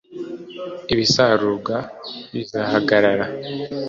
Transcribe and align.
ibisarurwa 0.93 1.75
bizahagarara 2.33 3.25